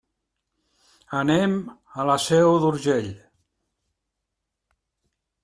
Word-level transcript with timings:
Anem 1.19 1.53
a 2.03 2.07
la 2.11 2.15
Seu 2.23 2.57
d'Urgell. 2.65 3.13